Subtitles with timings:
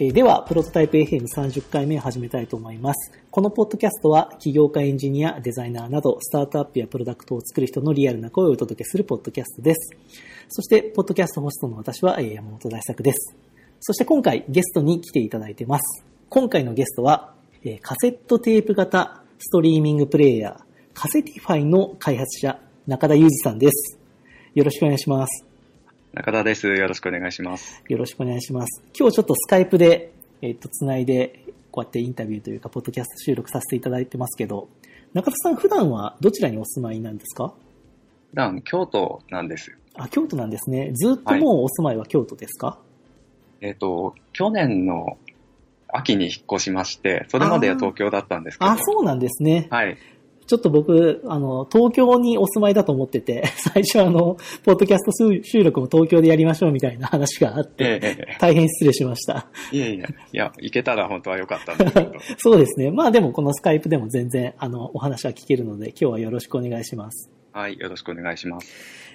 [0.00, 3.12] えでは、プロトタイプ FM30 回目を始めたいと思います。
[3.32, 9.96] このポッドキャストは、起業家エンジニア、デザイナーなど、スタートアップやプロダクトを作る人のリアルな声をお届けするポッドキャストです。
[10.48, 13.36] そして、ポッドキャストホストの私は、山本大作です。
[13.80, 16.04] そして今回、ゲストに来ていただいてます。
[16.28, 17.34] 今回のゲストは、
[17.64, 20.56] えカセットテープ型ストリーミングプレイヤー、
[20.94, 23.98] カセティファイの開発者、中田裕二さんです。
[24.54, 25.47] よろしくお願いします。
[26.14, 26.66] 中田です。
[26.66, 27.82] よろしくお願いします。
[27.86, 28.82] よろしくお願いします。
[28.98, 34.68] 今日ちょっとスカイプで、えっ、と、つないで、こうやってインタビューというか、ポッドキャスト収録させていただいてますけど、
[35.12, 37.52] 中田さん普段はどちらにお住まいなんですか？
[38.30, 39.76] 普段、京都なんですよ。
[39.94, 40.92] あ、京都なんですね。
[40.94, 42.78] ずっともうお住まいは京都ですか、
[43.60, 45.18] えっ、と、去年の
[45.88, 48.70] 秋に引っ越しまして、それまでは東京だったんですけど。
[48.70, 49.68] あ、そうなんですね。
[49.70, 49.98] はい。
[50.48, 59.46] ちょっと僕、あの、東京にお住まいだと思ってて、 最初あの、ポッドキャスト収収録も東京でやりましょうみたいな話があって、えええ大変失礼しました。
[59.74, 60.06] えいえいえ。
[60.32, 62.12] いや、行けたら本当は良かったんですけど。
[62.38, 62.90] そうですね。
[62.90, 67.30] まあでもこのスカイプでも全然、あの、お話は聞けるので、今日はよろしくお願いします。
[67.52, 67.78] はい。
[67.78, 68.72] よろしくお願いします。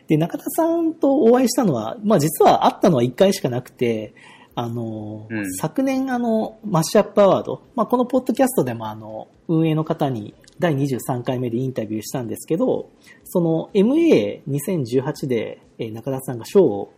[0.08, 4.14] で、中田さんとお会いしたのは、まあ実は会ったのは1回しかなくて、
[4.56, 5.56] あの、うん。
[5.56, 12.90] 昨年あの、マッシュアップアワード、まあこのポッドキャストでもあの、運営の方に第23回目でインタビューしたんですけど、
[13.26, 16.94] その MA2018 でえー中田さんが賞を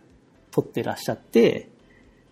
[0.51, 1.69] 取ってらっしゃって、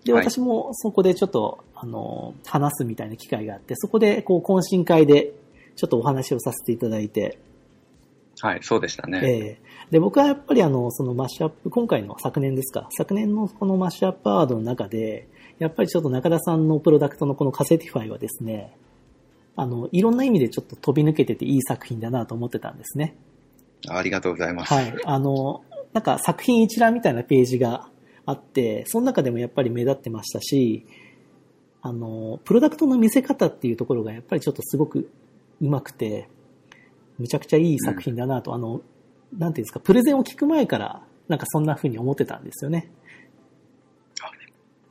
[0.04, 0.30] で、はい。
[0.30, 5.34] 私もそこでちょっと、あの、話すみたいな機会があって、そこでこう懇親会で
[5.76, 7.40] ちょっとお話をさせていただいて、
[8.42, 9.22] はい、そうでしたね。
[9.24, 15.28] ええで、僕はやっぱりあの、そのマッシュアップ、今回の昨年ですか、昨年のこのマッシュアップアワードの中で、
[15.60, 18.76] やっぱりちょっと中田さんのプロダクトのこのカセティファイはですね、
[19.56, 23.16] あの、いろんな意味でちょっと飛び抜けてていい作品だなと思ってたんですね。
[23.88, 24.74] ありがとうございます。
[24.74, 24.94] はい。
[25.06, 25.64] あの、
[25.94, 27.88] なんか作品一覧みたいなページが
[28.26, 30.88] あって、その中でもやっぱり目立ってましたし、
[31.84, 35.12] あの、プロダクトの見せ方っていうところがやっぱりちょっとすごく
[35.62, 36.30] 上手くて、
[37.20, 38.82] むちゃくちゃいい作品だなと、あの、
[39.38, 42.92] なんていうんですか、プレゼンを聞く前から、なんかそんな風に思ってたんですよね。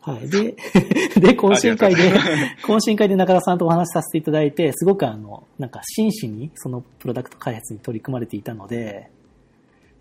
[0.00, 0.28] はい。
[0.28, 0.56] で、
[1.20, 2.10] で、懇親会で
[2.64, 9.10] 懇親会で中田さんとお話しさせていただいて、すごくあの、なんか真摯にそのプロダクト開発に取り組まれていたので、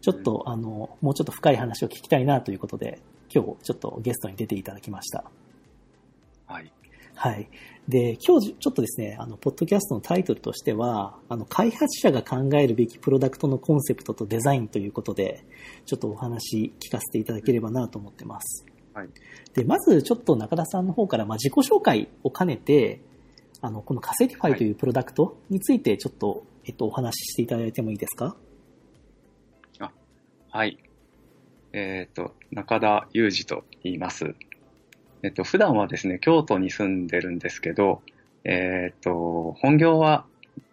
[0.01, 2.99] ちょっと、あの、もうちょっと深い話を聞きたいなということで、
[3.33, 5.23] 今日ちょっとゲストに出ていただきました。
[6.47, 6.71] はい。
[7.13, 7.47] はい。
[7.87, 15.43] で、今日ちょっとですね、あの、ポッドキャストのタイトルとしては、あの、開発者が考えるべきプロダクトのコンセプトとデザインということで、
[15.85, 18.65] ちょっとお話聞かせていただければなと思ってます。
[18.93, 19.09] はい。
[19.53, 23.01] で、まずちょっと中田さんの方から、まあ、自己紹介を兼ねて、
[23.61, 28.35] あの、このカセティファイというプロダクトについてちょっと、えっと、お話ししていただいてもいいですか？
[30.53, 30.77] はい。
[31.73, 34.35] えっ、と、中田裕二と言います。
[35.23, 38.01] えっ、と、普段はですね、京都に住んでるんですけど、
[38.43, 40.25] えっ、と、本業は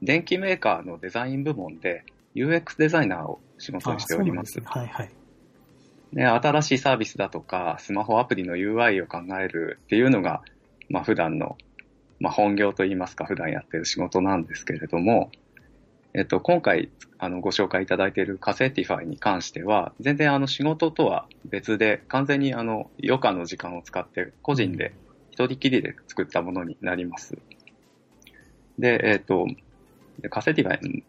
[0.03, 2.05] 電機メーカーのデザイン部門で
[2.35, 4.53] UX デザイナーを仕事にしております。
[4.53, 4.65] すね。
[4.67, 5.11] はいはい。
[6.13, 10.43] で、新しいサービスだとか、スマホアプリの UI を考えるっていうのが、
[10.89, 11.59] まあ普段の、
[12.21, 15.31] まあ本業といいますか、普段やってる仕事なんですけれども、
[16.15, 24.95] えっと、今回、あの、ご紹介いただいているカセティファイに関しては、全然あの仕事とは別で、完全にあの、余暇の時間を使って、個人で、
[25.31, 27.39] 一人きりで作ったものになります。
[28.79, 29.47] で、えっと、
[30.21, 31.05] でカセティファイ、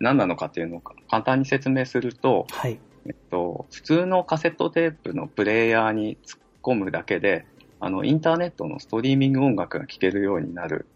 [0.00, 2.78] 何なのかっていうのを簡単に説明すると、はい。
[3.04, 7.44] えっと、普通のカセットテープのプレイヤーに突っ込むだけで、
[7.80, 10.86] あの、インターネットのストリーミング音楽が聴けるようになる、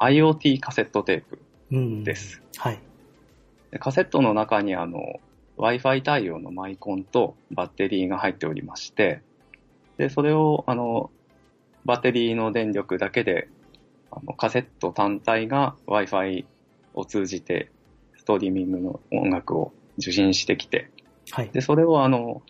[0.00, 1.49] IoT カセットテープうん。
[1.70, 2.42] です。
[2.56, 2.78] はい。
[3.70, 5.20] でカセットの中にあの、
[5.58, 9.22] Wi-Fi 対応のマイコンとバッテリーが入っておりまして、
[9.98, 11.10] で、それをあの、
[11.84, 13.48] バッテリーの電力だけで、
[14.10, 16.44] あのカセット単体が Wi-Fi
[16.94, 17.70] を通じて、
[18.16, 20.90] ストリーミングの音楽を受信してきて、
[21.30, 21.50] はい。
[21.52, 22.42] で、それをあの、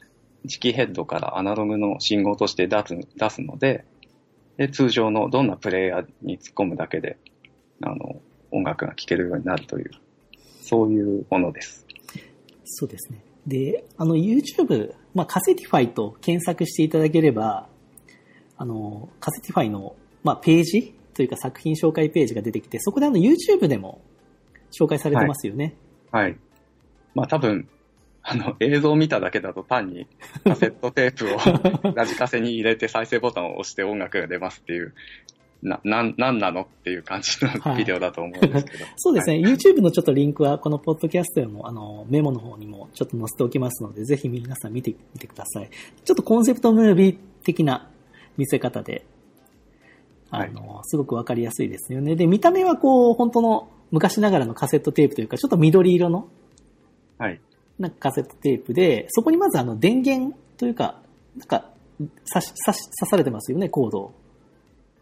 [0.46, 3.84] 磁気ヘッドからアナログの信号として出す出すので、
[4.56, 7.18] で、通常のどんなプレイヤーに突っ込むだけで、
[7.82, 8.20] あの、
[8.50, 9.90] 音楽が聴けるようになるという、
[10.62, 11.86] そういうものです。
[12.64, 13.22] そうですね。
[13.46, 17.68] で、あの、YouTube、まあ、カセティファイと検索していただければ、
[18.56, 24.00] あの、カセティファイの、まあ、ページというか作品紹介ページが出てきて、そこであの、YouTube でも
[24.70, 25.74] 紹介されてますよね。
[26.10, 26.36] はい。
[27.14, 27.68] まあ多分、
[28.22, 30.06] あの、映像を見ただけだと単に
[30.44, 34.94] カセットテープを ラジカセに入れて再生ボタンを押して音楽が出ますっていう、
[35.62, 38.84] な、なん、なんなのっていう感じのビデオだと思うんですけど。
[38.96, 45.68] そうですね、YouTube のちょっとリンクは、このポッドキャストへも、あの、メモの方にもちょっと載せておきますので、ぜひ皆さん見てみてください。
[46.04, 47.90] ちょっとコンセプトムービー的な
[48.36, 49.04] 見せ方で。
[50.30, 52.14] あの、すごくわかりやすいですよね。
[52.14, 56.28] で、見た目はこう、本当の昔ながらのカセットテープというか、ちょっと緑色の、
[57.18, 57.40] はい。
[57.78, 61.02] なんかカセットテープで、そこにまずあの電源というか、
[61.36, 61.70] なんか、
[62.32, 64.14] 刺し、刺し、刺されてますよね、コードを。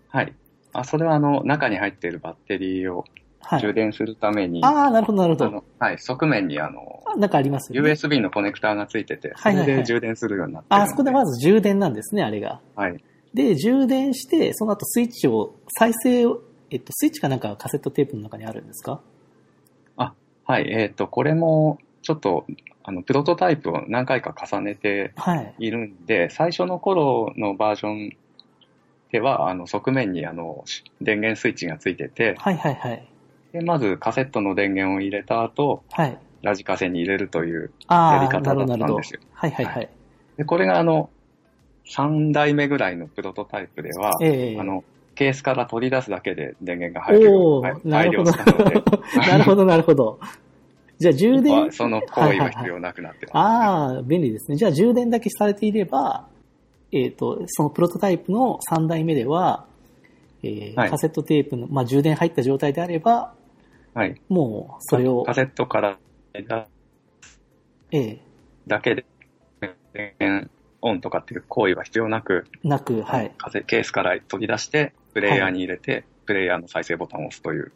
[0.08, 0.34] はい。
[0.72, 3.04] あ、それはあの、中に入っているバッテリーを
[3.40, 3.60] はい。
[3.60, 5.64] 充電するために、ああ、なるほど、なるほど。
[5.78, 7.92] はい、側面にあの、あなんかありますよね。
[7.92, 12.60] USB のコネクターがついてて、そはいはいはいれで充電するようになってるのあ、そこでまず充電なんですね、あれが。
[12.74, 13.02] はい。
[13.32, 19.00] で、充電して、その後スイッチを、再生を、えっと、スイッチかなんかがカセットテープの中にあるんですか？
[19.96, 20.12] あ、
[20.44, 22.44] はい、えっ、と、これも、ちょっと、
[22.82, 25.54] あの、プロトタイプを何回か重ねてはい。
[25.58, 28.16] いるんで、最初の頃のバージョン
[29.12, 33.08] では、あの、側面にあの、し電源スイッチがついてて、はいはいはい。
[33.52, 36.18] で、まずカセットの電源を入れた後、はい。
[36.42, 39.20] ラジカセに入れるという、ああ、やり方だったんですよ。
[39.32, 39.72] はいはいは。
[39.72, 39.88] はい
[40.38, 41.10] で、これがあの、
[41.90, 44.84] 3代目ぐらいのプロトタイプでは、ええあの、
[45.16, 48.32] ケースから取り出すだけで電源が入るよおおうになるほど。
[48.32, 48.82] 改良したので、
[49.32, 50.20] なるほど、なるほど。
[50.98, 54.56] じゃあ充電まあ、その行為は必要なくなってます、ああ、便利ですね。
[54.56, 56.28] じゃあ充電だけされていれば、
[56.92, 59.66] えっ、と、そのプロトタイプの3代目では、
[60.42, 63.34] えーはいカセットテープの、まあ、充電入った状態であれば、
[63.94, 64.20] はい。
[64.28, 65.98] もうそれをカ、セットから
[66.32, 66.44] 出
[67.90, 68.20] ええ
[68.66, 69.04] だけで、
[69.92, 70.50] 電源
[70.82, 73.32] オンとかっていう行為は必要なく、なく、はい。
[73.38, 77.72] カセケースから取り出して、プレイヤーに入れて、プレイヤーの再生ボタンを押すという、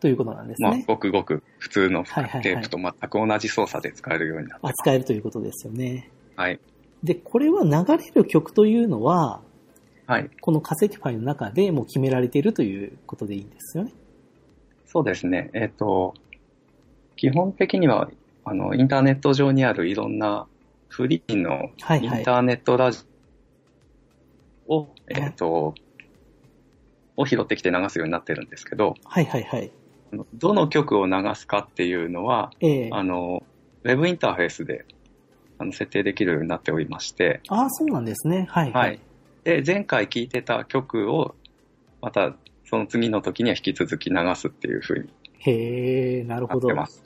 [0.00, 0.84] ということなんですまあね、。
[0.86, 4.72] ごくごく普通のはいはいはいテープと全く同じ操作で使えるようになってます。
[4.72, 6.10] 扱えるということですよね。
[6.34, 6.58] はい。
[7.02, 9.40] で、これは流れる曲というのは、
[10.06, 10.30] はい。
[10.40, 13.92] この化石ファイルの中でもう決められているということでいいんですよね。
[14.86, 15.50] そうですね。
[15.54, 16.14] えっ、と、
[17.16, 18.10] 基本的には、
[18.44, 20.46] あの、インターネット上にあるいろんな
[20.88, 23.04] フリーのはいはいインターネットラジ
[24.66, 25.74] オを、えっ、と、
[27.16, 29.70] を拾ってきて流すようになってるんですけど、はいはいはい。
[30.34, 33.42] どの曲を流すかっていうのは、ええあの、
[33.84, 34.84] ウェブインターフェースで
[35.62, 38.46] あの設定できるようになっておりまして、ああ、そうなんですね。
[38.50, 39.00] はいはい。
[39.44, 41.34] で、前回聴いてた曲を、
[42.00, 46.80] またその次の時には引き続き流すっていう風にへえ、なるほどなって。
[46.80, 47.02] ます。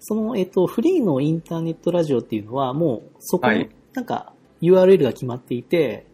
[0.00, 4.32] その、えっと、フリーのインターネットラジオっていうのは、もう、そこにはい、なんか、
[4.62, 6.06] URL が決まっていて、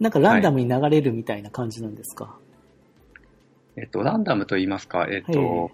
[0.00, 2.36] なんかランダムに流れるみたいな感じなんですか？
[3.76, 5.70] えっと、ランダムと言いますか、えっと、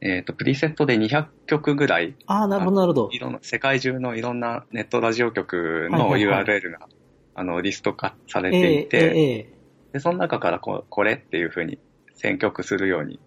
[0.00, 3.18] えっと、プリセットで200曲ぐらい、ああ、なるほど、なるほどい。
[3.18, 6.88] ろんな、世界中のいろんなネットラジオ局のはいはいはい URL が、
[7.34, 9.58] あの、リスト化されえていて、えええええ
[9.92, 11.78] で、その中からここれっていう風に
[12.14, 13.18] 選曲するように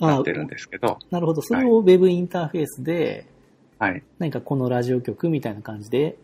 [0.00, 1.42] なあってるんですけど、なるほど。
[1.42, 3.26] それを Web インターフェースで、
[3.78, 6.16] はい、何かこのラジオ局みたいな感じで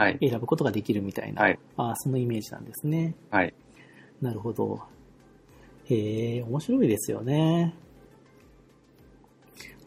[0.00, 1.42] はい、選ぶことができるみたいな。
[1.42, 3.14] はいああ、そのイメージなんですね。
[3.30, 3.52] はい。
[4.22, 4.80] なるほど。
[5.90, 7.74] へえ、面白いですよね。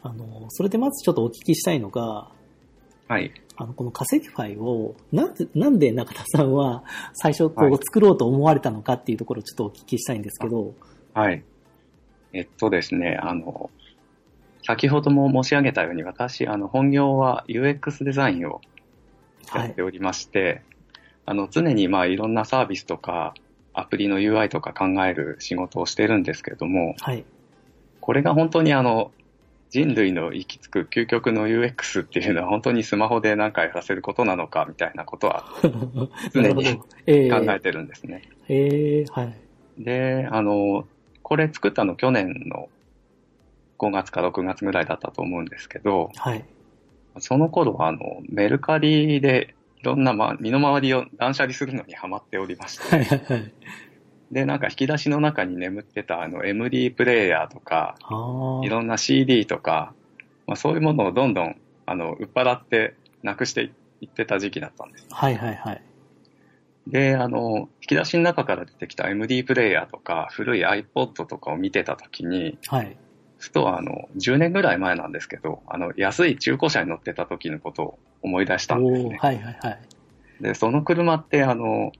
[0.04, 2.28] あの、それでまずちょっとお聞きしたいのが、
[3.08, 3.32] はい。
[3.56, 6.84] あの、この化石ファイを、なんで、なんで中田さんは
[7.14, 10.74] 最初こはいう作ろうと思われたのかっていうところをちょっとお聞きしたいんですけど、
[11.14, 11.42] はい。
[12.34, 13.70] えっとですね、あの、
[14.62, 18.60] 先ほども申し上げたように、私、あの、本業は UX デザインを
[19.48, 19.82] はいやって。
[19.82, 20.60] おりまして、
[21.24, 23.32] あの、常にまあいろんなサービスとか、
[23.72, 27.24] アプリの UI とか考える仕事をしてるんですけれども、はい。
[28.00, 29.12] これが本当にあの、
[29.74, 35.46] 人類の行き着く究極の UX っていうのは本当にスマホで何かやらせることなのかみたいなことは
[36.32, 36.80] 常に。
[37.08, 38.22] ええ考えてるんですね。
[38.48, 39.34] ええはい。
[39.76, 40.86] で、あの、
[41.24, 42.68] これ作ったの去年の
[43.80, 46.44] 5月か6月ぐらいだったと思うんですけど、はい。
[47.18, 53.52] その頃はあの、メルカリでいろんな、まあ、身の回りを断捨離するのにハマっておりまして、はいはいはい。
[54.34, 57.94] で、なんか引き出しの中に眠ってたあの MD プレイヤーとか。
[58.64, 59.94] いろんな CD とか、
[60.48, 65.06] まあ、そういうものをどんどん、あの、売っ払ってなくしていってた時期だったんです。
[65.08, 65.82] はいはいはい。
[66.88, 72.96] で、あの、引き出しの中から出てきた MD プレイヤーとか、古い iPod とかを見てた時に、はい。
[73.38, 79.16] ふとあの、10年ぐらい前なんですけど、あの、安い中古車に乗ってた時のことを思い出したんですね。
[79.20, 79.80] はいはいはい。
[80.40, 81.92] で、その車ってあの、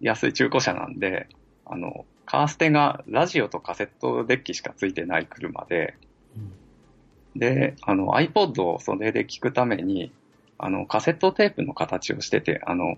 [0.00, 1.28] 安い中古車なんで、
[1.64, 5.94] あの、カーステがラジオとカセットデッキしかついてない車で、
[6.36, 6.52] うん
[7.38, 10.12] で、あの iPod をそれで聞くために、
[10.58, 12.96] あの、カセットテープの形をしてて、あの、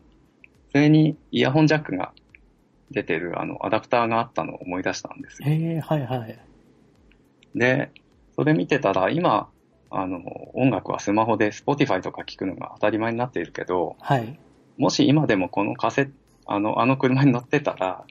[0.73, 2.13] それにイヤホンジャックが
[2.91, 5.49] 出てるあの、アダプターがあったのを思い出したんですよ。
[5.49, 6.39] ええはいはい。
[7.55, 7.91] で、
[8.37, 9.49] それ見てたら、今、
[9.91, 10.21] あの、
[10.55, 14.39] 音楽はスマホで Spotify とか聞くのが当たり前になっているけど、はい。
[14.77, 16.13] もし今でもこのカセット、
[16.49, 18.05] あの、あの車に乗ってたら、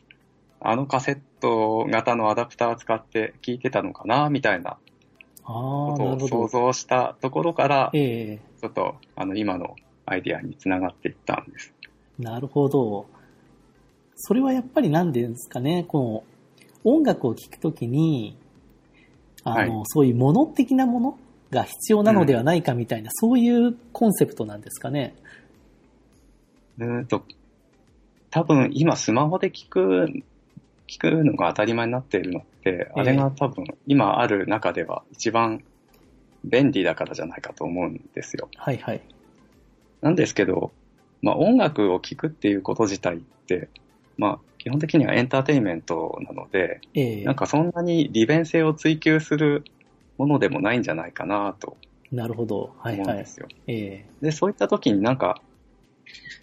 [0.59, 4.75] あのカセット型のアダプター使って聞いてたのかな、みたいなあ
[5.45, 6.47] あ、ことを想。
[6.47, 9.75] 像したところから、ええちょっと、あの、今の
[10.05, 11.73] アイディアにつながっていったんです。
[12.19, 13.07] なるほど。
[14.15, 16.23] それはやっぱり何でですかね、こ
[16.83, 18.37] の音楽を聴くときに、
[19.43, 21.19] あの、はそういうもの的なもの
[21.51, 25.15] が必要なのではないかみたいな、そういうコンセプトなんですかね。
[26.77, 27.23] うーんと、
[28.37, 30.05] 多分今スマホで聞く、
[30.87, 35.63] 聞くのが当たり前になっているのって、あれが多分今ある中では一番
[36.43, 38.49] 便利だからじゃないかと思うんですよ。
[38.57, 39.01] はいはい。
[40.01, 40.71] なんですけど、
[41.23, 43.69] まあ音楽を聴くっていうこと自体って、
[44.17, 49.63] まあ基本的にはエンターテインメントなので、ええなんかそんなに利便性を追求する
[50.19, 51.77] ものでもないんじゃないかなと
[52.11, 52.75] なるほど。
[52.79, 53.01] はいはい。
[53.01, 53.47] 思うんですよ。
[53.67, 55.41] ええで、そういった時になんか、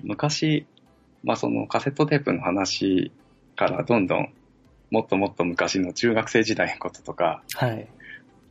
[0.03, 0.67] 昔、
[1.25, 3.11] まあそのカセットテープの話
[3.57, 4.33] からどんどん
[4.91, 7.89] もっともっと昔の中学生時代のこととか、はい。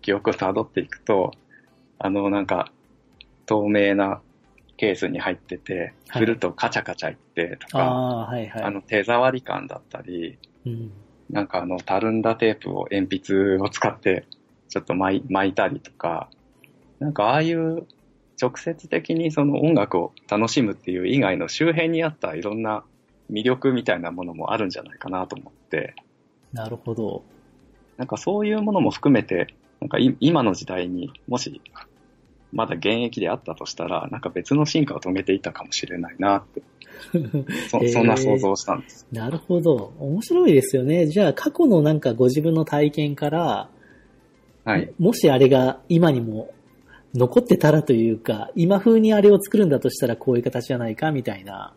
[0.02, 1.32] 記憶を辿っていくと、
[2.00, 2.72] あのなんか
[3.46, 4.22] 透明な
[4.76, 7.92] ケースに入ってて、はい振るとカチャカチャいってとか、あ
[8.24, 8.64] あ、はいはい。
[8.64, 10.92] あの手触り感だったり、うん。
[11.30, 14.26] なんかあの、たるんだテープを鉛筆を使って、
[14.70, 16.30] ちょっと巻いたりとか、
[17.00, 17.88] なんかああいう
[18.42, 22.84] 直接的にその音楽を楽しむっていう以外の周辺にあったいろんな
[23.32, 25.96] 魅力みたいなものもあるんじゃないかなと思って、
[26.52, 27.24] なるほど。
[27.98, 29.48] なんかそういうものも含めて、
[29.80, 31.62] なんかい今の時代にもし
[32.54, 36.62] まだ現役であったとしたら、なんか別の進化を遂げていたかもしれないなって、
[37.68, 39.08] そそんな想像をしたんです。
[39.12, 39.94] なるほど。
[40.00, 41.08] 面白いですよね。
[41.08, 43.70] じゃあ、過去のなんかご自分の体験から、
[44.64, 44.94] はい。
[45.00, 46.54] もしあれが今にも
[47.14, 51.74] 残ってたらというか、今風にあれを作るんだとしたらこういう形じゃないかみたいな、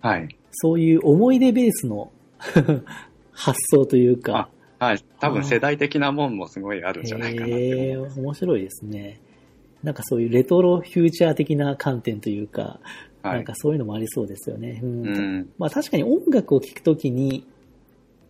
[0.00, 0.36] はい。
[0.52, 2.10] そういう思い出ベースの
[3.32, 5.04] 発想というか、はい。
[5.20, 8.20] 多分世代的なもんもすごいあるんじゃないかなってへえ思います。
[8.20, 9.20] 面白いですね。
[9.82, 12.80] なんかそういうレトロフューチャー的な観点というか、
[13.22, 13.54] はいなんか。
[13.56, 14.80] そういうのもありそうですよね。
[14.82, 15.50] うんうん。
[15.58, 17.46] まあ確かに音楽を聴くときに、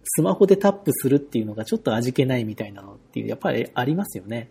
[0.05, 4.50] スマホでタップするっていうのがちょっと味気ないみたいなのっていう、やっぱりありますよね。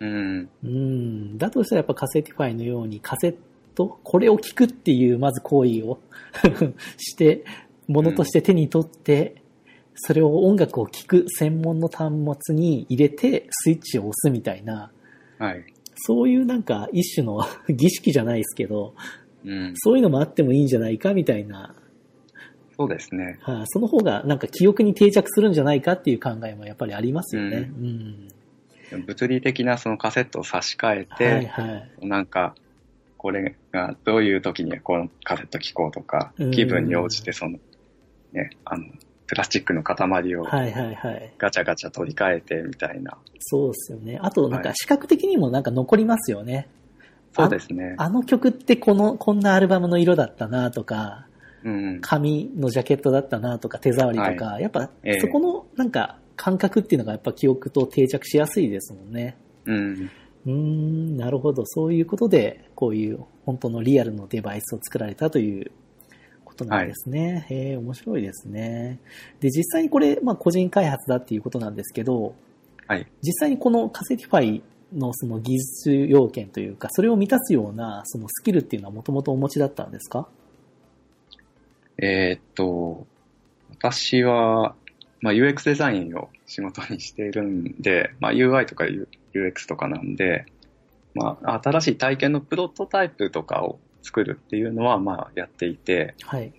[0.00, 0.48] うん。
[0.64, 1.38] うん。
[1.38, 3.36] だとしたらやっぱカセティファイのようにカセッ
[3.74, 5.98] ト、これを聞くっていうまず行為を
[6.98, 7.44] して、
[7.86, 9.42] ものとして手に取って、
[9.94, 12.12] それを音楽を聴く専門の端
[12.46, 14.90] 末に入れてスイッチを押すみたいな、
[15.38, 15.64] はい。
[15.96, 18.94] そういうなんか一種の儀式じゃないですけど、
[19.44, 19.72] うん。
[19.76, 21.74] そういうのもあってもいいんじゃないかみたいな、
[22.76, 23.38] そうですね。
[23.40, 27.70] はいその方がなんか記憶に定着するんじゃないかっていう考えもやっぱりありますよね。
[27.78, 28.28] うん。
[29.06, 32.06] 物理的なそのカセットを差し替えて、はいはい。
[32.06, 32.54] なんか、
[33.16, 37.58] これがどういう時にこのカセット聴こうとかうん、気分に応じてその、
[38.32, 38.84] ね、あの、
[39.26, 41.34] プラスチックの塊をはいはいはい。
[41.38, 43.16] ガチャガチャ取り替えてみたいな。
[43.38, 44.18] そうですよね。
[44.20, 46.68] あとなんはいか視覚的にもなんか残りますよね。
[47.32, 47.94] そうですね。
[47.98, 51.26] あの曲ってこの、こんなアルバムの色だったなとか、
[51.64, 52.00] うん。
[52.02, 59.36] 紙のジャケットだったなとか、手触りとか、やっぱええそこのなんか感覚っていうのがやっぱ記憶と定着しやすいですもんね。
[59.64, 60.10] うん。
[60.46, 61.64] うーん、なるほど。
[61.66, 65.70] そういうことで、こういう本当のリアルのデバイスを作られたという
[66.44, 67.46] ことなんですね。
[67.48, 69.00] へえ、面白いですね。
[69.40, 72.34] で、実際にこれ、まあ個人開発だっていうことなんですけど、
[72.86, 73.06] はい。
[73.22, 74.62] 実際にこのカセティファイ
[74.92, 80.28] のその技術要件というか、それを満たすようなそのスキルっていうのはもともとお持ちだったんですか？
[81.96, 83.06] えーっと、
[83.70, 84.74] 私は、
[85.24, 88.84] まあ、UX デザインを仕事にしているんで、まあ、UI とか
[89.32, 90.44] UX とかなんで、
[91.14, 96.52] まあ、新しい体験のプロトタイプとかを作るっていうのは、まあ、やっていて、はい。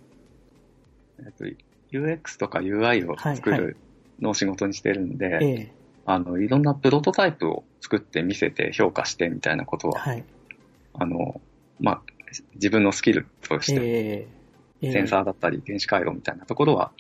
[1.19, 1.45] えっと、
[1.91, 3.77] UX とか UI を作はいはる
[4.19, 5.71] のを仕事にしてるんで、ええ
[6.07, 10.23] あの、いろんなプロトタイプを作って見せて評価してみたいなことは、はい。
[10.95, 11.39] あの、
[11.79, 12.01] まあ、
[12.55, 14.27] 自分のスキルとして
[14.81, 16.91] センサーだったり電子回路みたいなところは、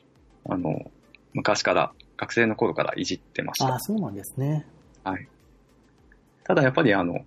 [0.47, 0.91] あの、
[1.35, 3.79] 昔から、学生の頃からいじってましたああ、。
[3.81, 4.65] そうなんですね。
[5.03, 5.27] はい。
[6.45, 7.25] ただやっぱりあの、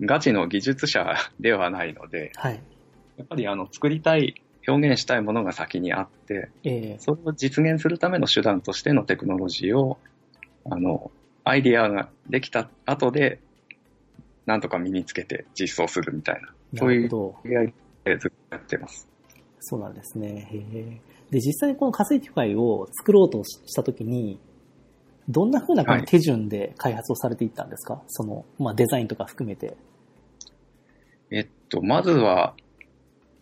[0.00, 2.60] ガチの技術者 ではないので、はい。
[3.18, 4.34] やっぱりあの、作りたい、
[4.66, 9.98] 表現したいものが先にあって、ええそれを実現するための手段としてのテクノロジーを、
[10.70, 11.10] あの、
[11.44, 13.40] アイディアができた後で、
[14.46, 17.36] なんとか身につけて実装するみたいな、なそういうずっと
[18.50, 19.08] やってます。
[19.60, 20.48] そうなんですね。
[20.50, 21.00] へえ。
[21.30, 24.38] で、実際にこのカセティファイを作ろうとしたときに、
[25.28, 29.76] どんな風なこのはい手順で開発をされていったんですか、その、まあ、デザインとか含めて。
[31.30, 32.54] えっと、まずは、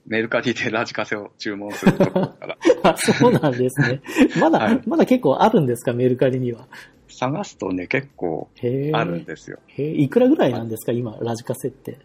[0.07, 4.01] メルカリでラジカセを注文するところから あ、そうなんですね。
[4.41, 6.67] まだ、 はいまだ結構あるんですか、メルカリには。
[7.09, 8.49] 探すとね、結構。
[8.93, 9.59] あるんですよ。
[9.67, 11.99] へえ、いくらぐらいなんですか、今、ラジカセって？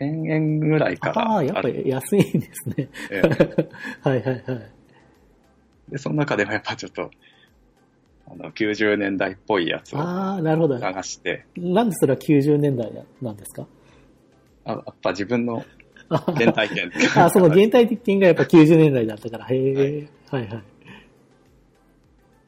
[0.00, 2.88] 1000円ぐらいからああ、やっぱるり安いんですね。
[3.10, 3.68] ええ
[4.02, 4.70] はいはいはい。
[5.90, 7.10] で、その中でもやっぱちょっと、
[8.26, 10.78] あの、90年代っぽいやつをああ、なるほど。
[10.78, 13.66] 探して、なんでそれは90年代なんですか？
[14.66, 15.62] あやっぱ自分の
[16.08, 16.90] あ原体験
[17.22, 19.46] あ、その原体験がやっぱ90年代だったから。
[19.46, 20.62] へえ、はいはい。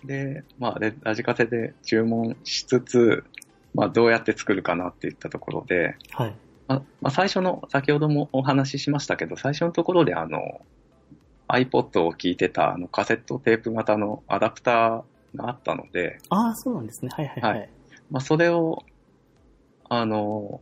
[0.06, 3.24] で、まあ、でラジカセで注文しつつ、
[3.74, 6.34] まあ、どうやって作るかなっていったところで、はい。
[6.68, 10.60] まあまあ、最初の、先ほどもお話ししましたけど、最初のところであの、
[11.48, 17.10] iPod を聞いてたあのカセットテープ型のアダプターがあったので、ああ、そうなんですね。
[17.12, 17.60] はいはいはい。
[17.60, 17.66] は
[18.10, 18.82] まあ、それを、
[19.88, 20.60] あの、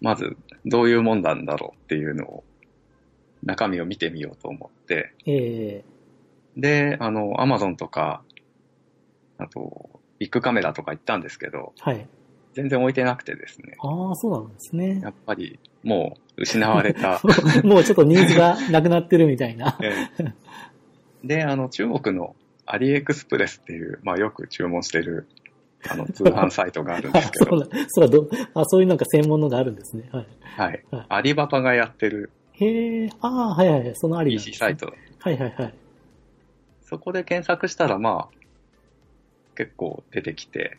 [0.00, 2.44] まず、どういうもんなんだろうっていうのを、
[3.44, 5.84] 中身を見てみようと思って、え
[6.56, 8.22] で、あの、アマゾンとか、
[9.38, 12.06] あと、ビッグカメラとか行ったんですけど、ー、はい。
[12.54, 15.00] 全然置いてなくてですね、ああ、そうなんですね。
[15.02, 17.20] やっぱりもう失われた。
[17.62, 19.76] もうちょっとニーズがなくなってるみたいな。
[19.82, 20.32] ええ
[21.24, 25.26] で、あの、中国のアリエクスプレスっていう、まあよく注文してる、
[25.88, 30.08] あの、通販サイトがあるんですけど、 そうだ、そうだどあ、そういうなんか専門のがあるんですね。
[30.12, 30.26] はい。
[30.42, 31.06] はいはい。
[31.08, 35.74] アリババがやってるへえ、ああ、はいはいはい、そのありなんです PC サイト、はいはいはい。
[36.82, 38.36] そこで検索したら、まあ、
[39.56, 40.78] 結構出てきて、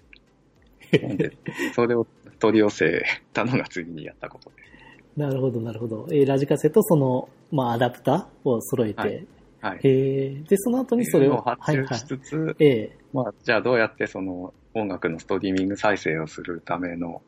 [1.74, 2.08] それを
[2.40, 5.20] 取り寄せたのが次にやったことです。
[5.20, 6.08] なるほどなるほど。
[6.12, 9.28] えーラジカセとその、まあ、アダプターを揃えて、はい
[9.66, 9.80] はい。
[9.84, 17.24] へえ、で、その後にそれを、発注しつつ、ええまあ、じゃあどうやってその音楽のストリーミング再生をするための、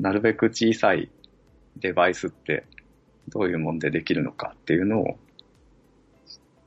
[0.00, 1.10] なるべく小さい
[1.76, 2.64] デバイスって
[3.28, 5.18] どういうもんでできるのかっていうのを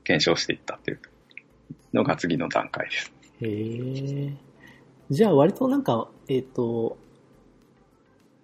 [0.04, 1.00] 検証していったっていう
[1.92, 3.12] のが次の段階です。
[3.42, 4.34] へえ。
[5.10, 6.98] じゃあ割となんか、えっ、と、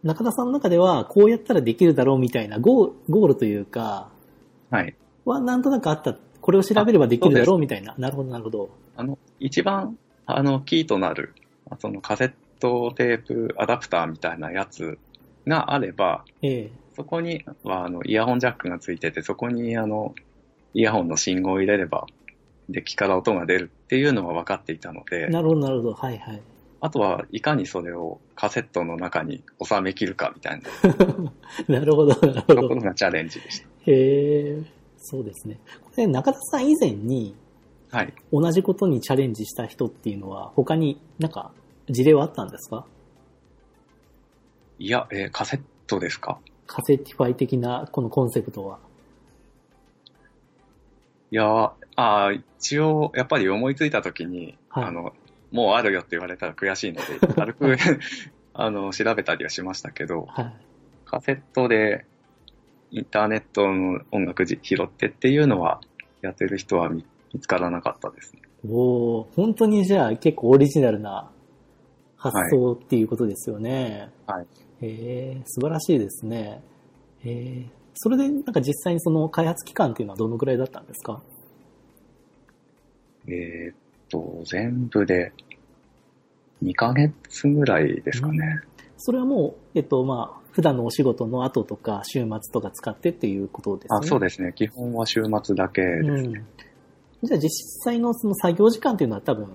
[0.04, 4.10] 中田さんの中ではこうやったらできるだろうみたいなゴーゴールというか、
[4.70, 4.96] はい。
[5.26, 7.94] はなんとなくあった、これを調べればできるだろうみたいな。
[7.98, 8.70] なるほどなるほど。
[8.96, 11.34] あの、一番、あの、キーとなる、
[11.80, 14.98] そのカセットテープアダプターみたいなやつ
[15.46, 20.14] があれば、ええそこには、あの、イヤホンジャックがついてて、そこに、あの、
[20.74, 22.06] イヤホンの信号を入れれば、
[22.70, 25.94] デッキから音が出るっていうのは分かっていたので、なるほどなるほど。
[25.94, 26.42] はいはい。
[26.84, 30.70] あとはいかにそれをカセットの中に収めきるかみたいな
[31.80, 32.74] なるほどなるほどとこ。
[32.76, 34.64] ろがチャレンジでしへえ、
[34.98, 35.60] そうですね。
[35.84, 37.36] これ中田さん以前に
[37.92, 37.98] た。
[38.00, 38.14] はい。
[38.34, 41.52] 同じことにチャレンジした人っていうのは他になんか
[41.90, 42.86] 事例はあったんですか？
[44.80, 46.40] いや、えーカセットですか？
[46.66, 48.80] カセティファイ的なこのコンセプトは。
[51.32, 55.14] いやー、あー一応、やっぱり思いついたときに、はいあの、
[55.52, 57.76] もうあるよって言われたら悔しいので、 軽く、
[58.54, 60.54] あの、調べたりはしましたけど、はい。
[61.06, 62.06] カセットで
[62.92, 65.82] インターネットの音楽じ拾ってっていうのは、
[66.22, 68.42] やってる人は見見つからなかったですね。
[68.70, 71.32] おー本当にじゃあ結構オリジナルな
[72.18, 74.10] 発想っていうことですよね。
[74.28, 74.46] はい。
[74.86, 76.62] へえ、素晴らしいですね。
[77.24, 81.24] へえ、それでなんか実際にその開発期間っていうのはどのくらいだったんですか？
[83.28, 83.76] えーっ
[84.12, 85.34] と、全部で
[86.64, 88.62] 2ヶ月ぐらいですかね。
[88.98, 94.00] それはもう、えっと、まあ、普段のお仕事の後とか週末とか使ってっていうことですね。
[94.02, 94.54] あそうですね。
[94.54, 96.08] 基本は週末だけです。
[96.08, 96.34] うん。
[97.24, 97.50] じゃあ実
[97.84, 99.48] 際のその作業時間っていうのは多分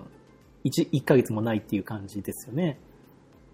[0.65, 2.79] 1、1ヶ月もないっていう感じですよね。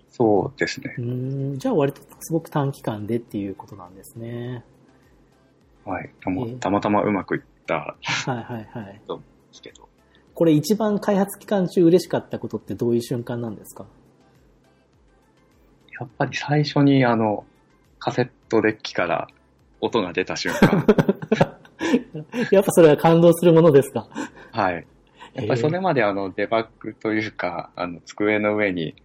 [0.09, 1.01] そうですねう。
[1.01, 1.59] ーん。
[1.59, 4.63] じゃあ割とすごく短期間でっていうことなんですね。
[5.83, 6.09] はい。
[6.21, 7.95] たまえーたまたまうまくいったんは
[8.27, 9.01] いはいはい。
[9.07, 9.15] で
[9.51, 9.89] すけど。
[10.35, 13.85] これ一番開発期間中嬉しかったことってどういう瞬間なんですか？
[15.99, 17.45] やっぱり最初にあの、
[17.99, 19.27] カセットデッキから
[19.79, 20.85] 音が出た瞬間。
[22.51, 24.07] やっぱそれは感動するものですか？
[24.51, 24.85] はい。
[25.35, 28.95] やっぱりそれまであの、デバッグというか、あの、机の上に、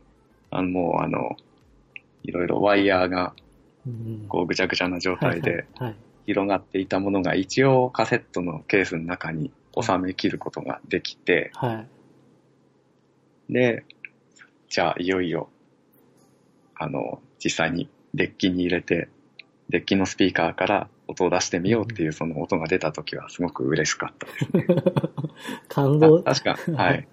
[0.51, 1.37] あの、もうあの、
[2.23, 3.33] いろいろワイヤーが
[3.87, 5.65] うんこうぐちゃぐちゃな状態で
[6.27, 11.85] 広がっていたものが一応カセットのケースの中に収めきることができて、は
[13.49, 13.53] い。
[13.53, 13.85] で、
[14.69, 15.49] じゃあいよいよ、
[16.75, 19.09] あの、実際にデッキに入れて、
[19.69, 24.83] デッキのスピーカーから音を出してみようっていうその音が出た時はすごく嬉しかったですね。
[25.69, 26.21] 感動。
[26.21, 27.09] あ確か、はい。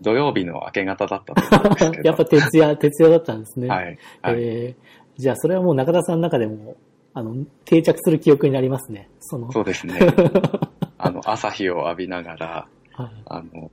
[0.00, 2.02] 土曜日の明け方だったと思うんですけど。
[2.08, 3.68] やっぱ徹夜、徹夜だったんですね。
[3.68, 3.98] はい。
[4.22, 4.42] はい。
[4.42, 6.76] えーじゃあそれはもう中田さんの中でも
[7.16, 9.08] あの、定着する記憶になりますね。
[9.20, 9.50] その。
[9.52, 10.00] そうですね。
[11.24, 13.70] 朝日を浴びながら、はい、あの、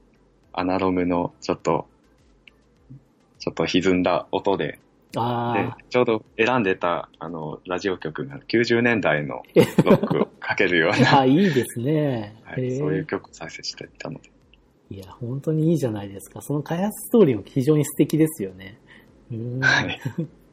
[0.54, 1.88] アナログのちょっと、
[3.40, 4.80] ちょっと歪んだ音で、
[5.16, 9.44] あで、ちょうど選んでた、あの、ラジオ局が90年代の
[9.84, 11.00] ロックをかけるようあ。
[11.00, 12.36] な、あ、いいですね。
[12.44, 14.32] はい、そういう曲を再生していたので。
[14.90, 16.42] いや、本当にいいじゃないですか。
[16.42, 18.78] その開発ストーリーも非常に素敵ですよね。
[19.62, 20.00] はい。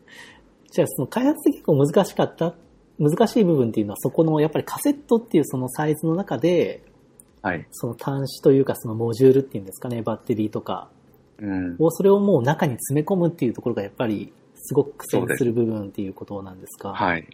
[0.71, 2.55] じゃあ、その開発で結構難しかった、
[2.99, 6.83] 難しい部分っていうのは、そこのやっぱりカセットっていうそのサイズの中で、
[7.43, 7.67] はい。
[7.71, 10.91] その端子というかそのモジュールっていうんですかね、バッテリーとか
[11.39, 11.77] うん。
[11.79, 16.91] を、それをもう中に詰め込むっていうところがやっぱりすごく苦戦する部分っていうことなんですか？
[16.91, 17.29] はい。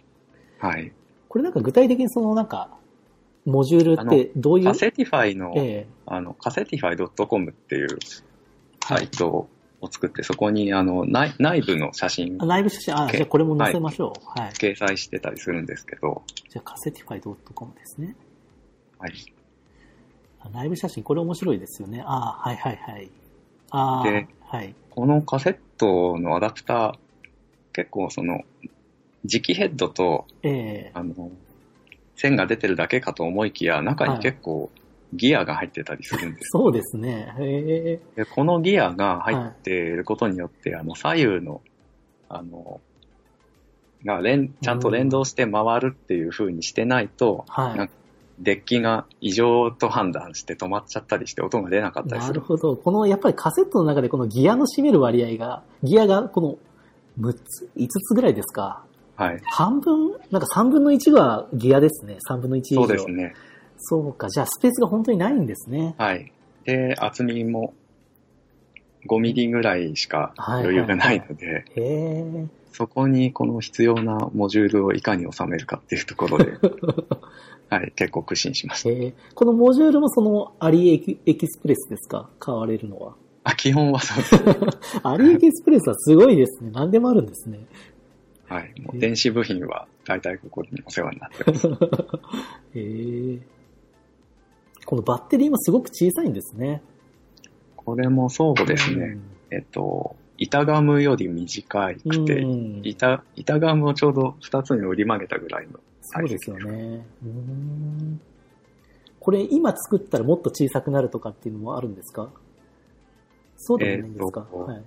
[0.59, 0.91] はい。
[1.27, 2.69] これなんか具体的にそのなんか、
[3.45, 4.65] モジュールってどういう？
[4.65, 7.97] カセティファイの、えあの、カセティファイ .com っていう
[8.87, 9.47] サイト
[9.81, 14.39] を作って、そこに、あの、内内部の写真あ内部写真、あ、けじゃあこれも載せましょう。
[14.39, 14.51] はい。
[14.51, 17.21] 掲載してたりするんですけど、じゃあカセティファイ
[17.53, 18.15] .com ですね。
[18.97, 19.13] はい。
[20.45, 22.03] あ内部写真、これ面白いですよね。
[22.05, 23.11] ああ、はいはいはい。
[23.71, 24.75] ああで、はい。
[24.89, 26.93] このカセットのアダプター、
[27.73, 28.41] 結構その、
[29.25, 30.49] 磁気ヘッドと、え
[30.87, 31.31] えあの、
[32.15, 34.69] 線が出てるだけかと思いきや、中に結構
[35.13, 36.49] ギアが入ってたりするんです。
[36.53, 37.33] そうですね。
[37.39, 38.23] へえ。
[38.23, 41.61] でこのギアが入っていることによって、あの、左右の、
[42.29, 42.79] あの、
[44.05, 47.93] が連、ちゃんと連動して回るっていう風にしてないと、はいなんか
[48.39, 52.33] デッキが異常と判断して止まっちゃったりして音が出なかったりする。
[52.33, 52.75] なるほど。
[52.75, 56.57] この、やっぱりカセットの中でこのギアの占める割合が、ギアがこの
[57.19, 58.83] 6つ、5つぐらいですか。
[59.15, 59.41] はい。
[59.45, 62.17] 半分、なんか3分の1がギアですね。
[62.29, 62.81] 3分の1以上。
[62.81, 63.33] そうですね。
[63.77, 64.29] そうか。
[64.29, 65.95] じゃあスペースが本当にないんですね。
[65.97, 66.31] はい。
[66.65, 67.73] で、厚みも
[69.07, 72.45] 5ミリぐらいしか余裕がないので、へえ。
[72.71, 76.57] そこにこの必要なモジュールをいかに収めるかっていうところで、
[77.79, 78.89] はい、結構苦心しました。
[78.89, 79.13] へえ。
[79.33, 82.29] このモジュールもそのアリエキエキスプレスですか？
[82.39, 83.15] 買われるのは。
[83.43, 84.99] あ、基本はそうです。
[85.03, 86.71] アリエキスプレスはすごいですね。
[86.73, 87.59] 何でもあるんですね。
[88.47, 88.73] はい。
[88.81, 91.67] もう電子部品は大体ここにお世話になってます。
[92.75, 93.39] へえ。
[94.85, 96.81] このバッテリーもすごく小さいんですね。
[97.75, 99.17] これもそうですね。
[99.51, 101.95] えっと、板ガムより短うん。
[102.09, 107.05] くて、うん板、板ガムをちょうど2つに折り曲げたぐらいのそうですよね。
[107.23, 108.21] うん。
[109.19, 112.29] これ今作ったらもっと小さくなるとかっていうのもあるんですか？
[113.57, 114.83] そうでもないんですか、えーとはい。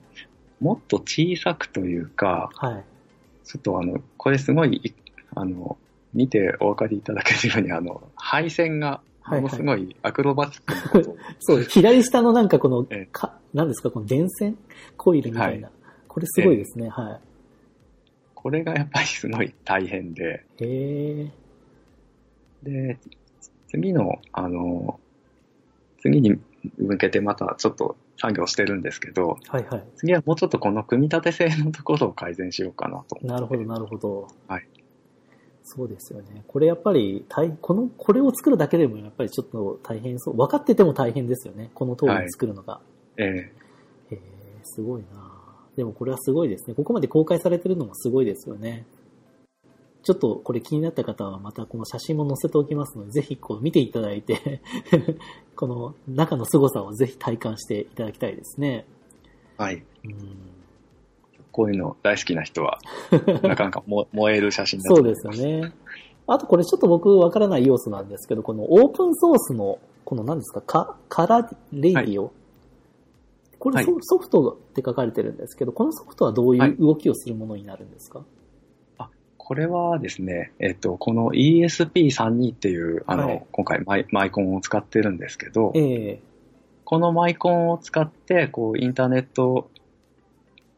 [0.60, 2.84] もっと小さくというか、はい。
[3.44, 4.94] ちょっとあの、これすごい、い
[5.34, 5.76] あの、
[6.14, 11.10] 見てお分かりいただけるように、あの、配線がものすごいアクロバティックなこと。
[11.10, 14.56] を、 そう、左下のなんかこのええ、か、何ですか、この電線？
[14.96, 15.70] コイルみたいな。
[16.06, 17.20] これすごいですね、は
[18.40, 20.64] これがやっぱりすごい大変で、い。
[20.64, 21.30] へえ。
[22.62, 22.98] で、
[23.68, 25.00] 次の、あの、
[26.00, 26.38] 次に
[26.78, 29.82] 向けてまたちょっと作業してるんですけど、はいはい。
[29.96, 33.18] 次はもうちょっとこの組み立て性のところを改善しようかなと。
[33.22, 34.28] なるほど、なるほど。
[34.46, 34.68] はい。
[35.64, 36.44] そうですよね。
[36.46, 40.36] これやっぱり大、この、これを作るだけでもやっぱりちょっと大変そう。
[40.36, 41.72] 分かってても大変ですよね。
[41.74, 42.80] この通りに作るのが。
[43.16, 43.52] えへ
[44.12, 44.20] え、
[44.62, 45.27] すごいな
[45.78, 46.74] でもこれはすごいですね。
[46.74, 48.84] ここまで公開されてるのもすごいですよね。
[50.02, 54.60] ちょっとこれ気になった方はまたこの写真も載せておきますので、ぜひこう見ていただいて、
[55.54, 58.86] この中の凄さをぜひ体感していただきたいですね。
[59.58, 59.76] えはい。
[59.76, 59.84] うん
[61.52, 62.78] こういうの大好きな人は、
[63.42, 65.72] なかなかも燃える写真だとそう思いまですよね。
[66.26, 72.32] あとこれちょっと僕わからない要素なんですけど、このオープンソースの、この何ですか、カカラレイディオ、
[73.58, 78.24] これソ,、はいソフトって書かれてるんですけど、このソフトはどういう動きをするものになるんですか、
[79.36, 86.20] これはですね、えっと、この ESP32 っていう、あの、はい今回マイマイコンを使ってるんですけど、ええ
[86.84, 89.68] このマイコンを使って、こう、インターネット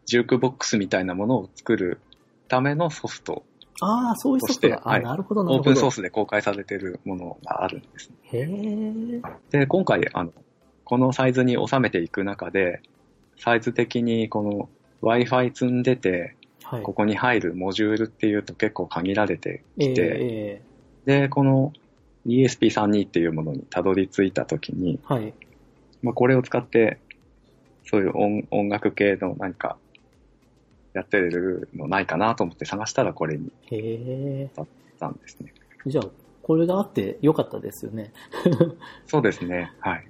[0.06, 2.00] ジュークボックスみたいなものを作る
[2.48, 3.44] ためのソフト、
[3.80, 4.82] ああ、そういうソフトが。
[4.84, 5.70] はいなるほど、なるほど。
[5.70, 8.16] オープンソースで公開されているものがあるんですね。
[8.24, 9.20] へ
[9.54, 9.58] え。
[9.60, 10.32] で、今回、あの、
[10.90, 12.82] このサイズに収めていく中で、
[13.38, 14.68] サイズ的にこの
[15.08, 16.82] Wi-Fi 積んでて、はい。
[16.82, 20.62] ここに入るモジュールっていうと結構限られてきて、え
[21.06, 21.72] えで、この
[22.26, 25.32] ESP32 っていうものにたどり着いたときに、はい。
[26.02, 26.98] まあ、これを使って、
[27.88, 29.76] そういう音音楽系の何か
[30.92, 34.50] やってるのないかなと思って探したらこれにへえ。
[34.56, 34.66] 行っ
[34.98, 35.54] たんですね。
[35.86, 36.08] じゃあ、
[36.42, 38.12] これがあってよかったですよね。
[39.06, 39.70] そうですね。
[39.78, 40.09] はい。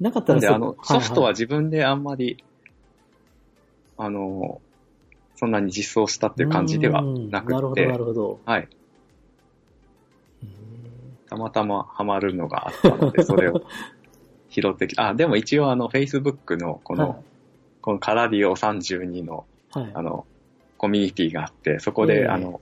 [0.00, 2.42] なかったんで、あの、そソフトは自分であんまり、
[3.96, 4.60] あの、
[5.36, 7.30] そんなに実装したっていう感じではなうん。
[7.30, 8.40] なるほど、くてな、るほど。
[8.44, 8.68] はい。
[11.28, 13.62] たまたまハマるのがあったので、 それを
[14.48, 17.18] 拾ってきあ、でも一応あの、Facebook のこの、はい。
[17.80, 19.90] このカラディオ32の、はい。
[19.94, 20.26] あの、
[20.76, 22.26] コミュニティがあって、そこで、ええ。
[22.26, 22.60] あの、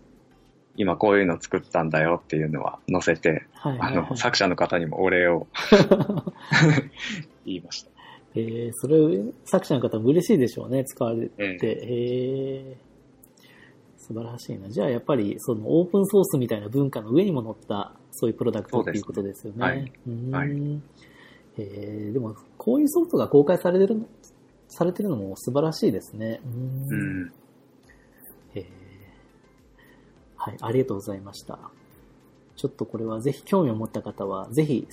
[0.76, 5.46] 今こういうの作ったんだよっていうのは載せて、はいあの、作者の方にもお礼を
[7.46, 7.90] 言いました。
[8.34, 8.96] えー、それ、
[9.44, 11.32] 作者の方も嬉しいでしょうね、使われて。
[11.38, 12.94] えへー
[14.06, 14.68] 素晴らしいな。
[14.68, 19.66] じゃあやっぱりそのオープンソースみたいな文化の上にも乗ったそういうプロダクトっていうことですよね。
[19.66, 20.82] そうですねうーんはい
[21.56, 24.06] えーでもこういうソフトが公開されてるの
[24.68, 26.40] されてるのも素晴らしいですね。
[26.44, 27.32] うーんうん。
[28.56, 28.84] えー
[30.44, 31.59] はい、ありがとうございました。
[32.54, 34.87] ちょっとこれはぜひ興味を持った方は、ぜひ、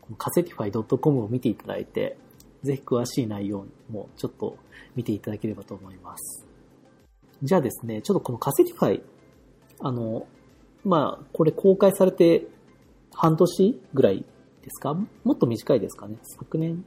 [0.00, 2.16] このカセティファイ .com を見ていただいて、
[2.62, 4.56] ぜひ詳しい内容もちょっと
[4.96, 6.46] 見ていただければと思います。
[7.42, 9.02] じゃあですね、ちょっとこのカセティファイ、
[9.80, 10.26] あの、
[10.84, 12.46] まあ、これ公開されて
[13.12, 14.24] 半年ぐらい
[14.62, 14.94] ですか？
[15.24, 16.16] もっと短いですかね？
[16.22, 16.82] 昨年？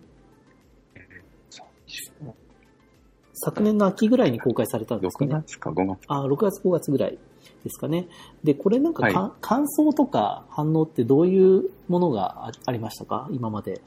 [3.33, 5.99] 昨年の秋ぐらいに公開されたんですか6ね月か5月。
[6.07, 7.19] あ、6月5月ぐらい
[7.63, 8.07] ですかね。
[8.43, 13.27] で、これなんかか、は感想とか反応ってどういうものがあありましたか？
[13.31, 13.81] 今まで。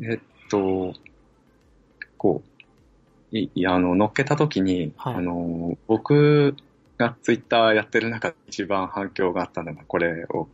[0.00, 0.18] えっ
[0.50, 0.92] と、
[2.18, 2.42] こ
[3.32, 5.14] う、いいや、あの、乗っけた時に、はい。
[5.14, 6.54] あの、僕
[6.98, 10.48] がツイッターやってる中で一番反響があったのがこれを、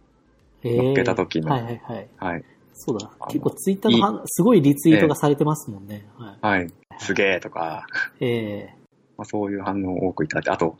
[0.63, 2.09] え乗っけた時のはいはいはい。
[2.19, 3.11] はい、そうだ。
[3.29, 6.07] 結構ツイッターの反すごいリツイートがされてますもんね。
[6.17, 6.61] はい。
[6.61, 7.87] はい、すげえとか、
[8.21, 8.75] ええ。
[9.19, 10.77] まあ、そういう反応を多くいただいて、あと、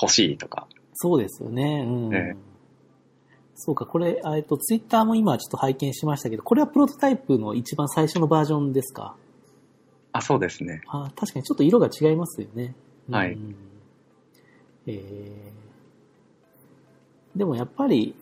[0.00, 1.84] 欲しいとか、そうですよね。
[1.86, 2.14] うん。
[2.14, 2.36] ええ
[3.60, 9.16] そうか、これ、えっと、ツイッターも今ちょっと拝見しましたけど、これはプロトタイプの一番最初のバージョンですか？
[10.12, 10.80] あ、そうですね。
[10.86, 12.76] あ確かにちょっと色が違いますよね。
[13.10, 13.56] はいうん
[14.86, 15.58] えー
[17.36, 18.14] でもやっぱり、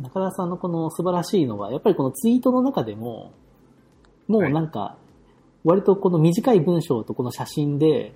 [0.00, 3.32] 中田さんのこの素晴らしいのは、やっぱりこのツイートの中でも、
[4.28, 4.96] もうなんか、
[5.64, 8.14] 割とこの短い文章とこの写真で、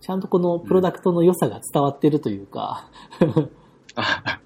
[0.00, 2.88] ちゃんとこのプロダクトの良さが伝わってるというか、
[3.96, 4.40] あ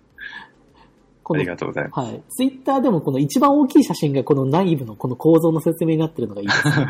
[1.38, 2.10] りがとうございます。
[2.10, 2.22] はい。
[2.28, 6.88] ツイッターでもこの一番大きい写真がこの内部のこの構造の説明になってるのがいいですね。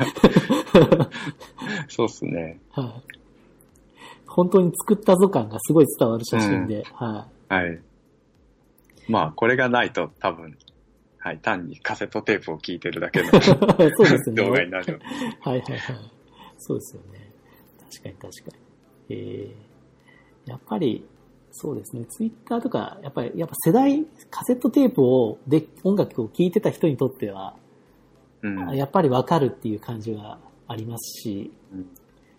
[1.88, 2.60] そうですね。
[2.72, 3.14] はい。
[4.26, 7.80] 本当に作ったぞ感がすごい伝わる写真で、ははい。
[9.08, 10.56] まあ、これがないと多分、
[11.18, 13.30] はい、単にカセットテープを聞いてるだけのい。
[13.40, 13.44] そ
[14.04, 14.42] うですね。
[14.42, 15.00] 動画になる。
[15.40, 15.80] はいはいはい。
[16.58, 17.23] そうですよね。
[18.02, 19.16] 確かに確かに。
[19.16, 21.06] えー、やっぱり、
[21.52, 22.04] そうですね。
[22.06, 27.56] ツイッターとか、やっぱり、やっぱ世代、カセットテープを、で、音楽を聴いてた人にとっては、
[28.42, 28.76] うん。
[28.76, 31.86] やっぱりわかるっていう感じはありますし、うん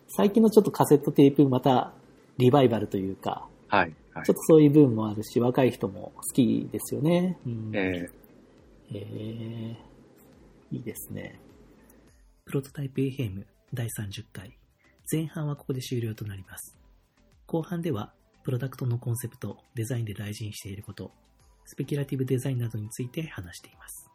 [0.07, 1.91] 最近のちょっとカセットテープまた
[2.37, 3.95] リバイバルというか、はい。
[4.13, 7.37] はいちょっとそういう部分もあるし、若い人も好きですよね。
[7.45, 8.07] うん、え
[8.93, 9.95] えー
[10.71, 11.39] いいですね。
[12.45, 14.57] プロトタイプ FM 第30回。
[15.11, 16.77] 前半はここで終了となります。
[17.45, 18.13] 後半では、
[18.43, 21.11] プロダクトのコンセプト、デザインで大事にしていること、
[21.65, 24.14] スペキュラティブデザインなどについて話しています。